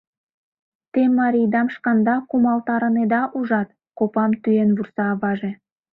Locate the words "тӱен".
4.41-4.69